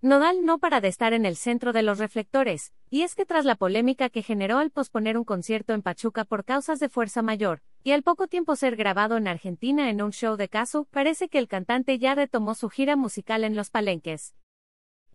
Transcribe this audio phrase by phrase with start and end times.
[0.00, 3.44] Nodal no para de estar en el centro de los reflectores, y es que tras
[3.44, 7.62] la polémica que generó al posponer un concierto en Pachuca por causas de fuerza mayor,
[7.82, 11.38] y al poco tiempo ser grabado en Argentina en un show de caso, parece que
[11.38, 14.36] el cantante ya retomó su gira musical en los palenques.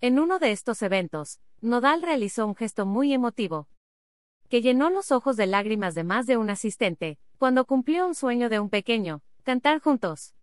[0.01, 3.69] En uno de estos eventos, Nodal realizó un gesto muy emotivo,
[4.49, 8.49] que llenó los ojos de lágrimas de más de un asistente, cuando cumplió un sueño
[8.49, 10.35] de un pequeño, cantar juntos.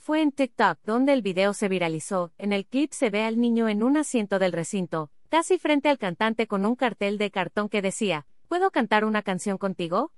[0.00, 3.68] Fue en TikTok donde el video se viralizó, en el clip se ve al niño
[3.68, 7.82] en un asiento del recinto, casi frente al cantante con un cartel de cartón que
[7.82, 10.10] decía, ¿Puedo cantar una canción contigo?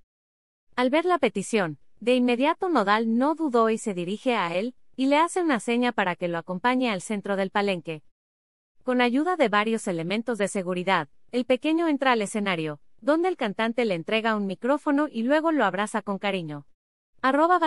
[0.76, 5.06] Al ver la petición, de inmediato Nodal no dudó y se dirige a él, y
[5.06, 8.04] le hace una seña para que lo acompañe al centro del palenque.
[8.84, 13.84] Con ayuda de varios elementos de seguridad, el pequeño entra al escenario, donde el cantante
[13.84, 16.66] le entrega un micrófono y luego lo abraza con cariño.
[17.24, 17.60] Arroba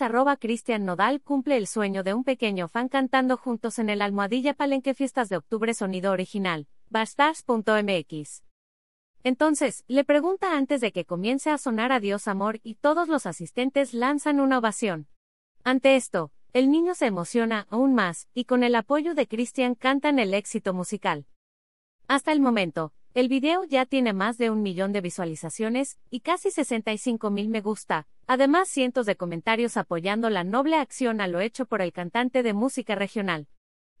[0.00, 4.52] arroba Cristian Nodal cumple el sueño de un pequeño fan cantando juntos en el Almohadilla
[4.52, 8.42] Palenque Fiestas de Octubre Sonido Original, bashdash.mx.
[9.24, 13.94] Entonces, le pregunta antes de que comience a sonar Adiós Amor y todos los asistentes
[13.94, 15.08] lanzan una ovación.
[15.64, 20.18] Ante esto, el niño se emociona aún más, y con el apoyo de Cristian cantan
[20.18, 21.24] el éxito musical.
[22.08, 26.52] Hasta el momento, el video ya tiene más de un millón de visualizaciones y casi
[26.52, 31.66] 65 mil me gusta, además cientos de comentarios apoyando la noble acción a lo hecho
[31.66, 33.48] por el cantante de música regional.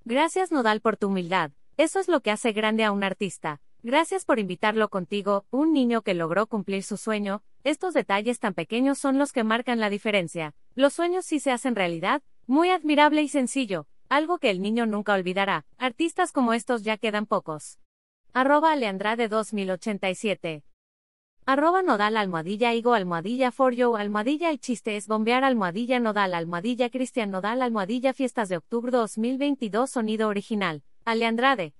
[0.04, 3.60] Gracias Nodal por tu humildad, eso es lo que hace grande a un artista.
[3.82, 8.98] Gracias por invitarlo contigo, un niño que logró cumplir su sueño, estos detalles tan pequeños
[8.98, 10.54] son los que marcan la diferencia.
[10.76, 15.14] Los sueños sí se hacen realidad, muy admirable y sencillo, algo que el niño nunca
[15.14, 15.66] olvidará.
[15.76, 17.80] Artistas como estos ya quedan pocos.
[18.40, 20.62] Arroba Aleandrade 2087.
[21.44, 26.88] Arroba nodal almohadilla igo almohadilla for you almohadilla el chiste es bombear almohadilla nodal almohadilla
[26.88, 30.84] cristian nodal almohadilla fiestas de octubre 2022 sonido original.
[31.04, 31.74] Aleandrade.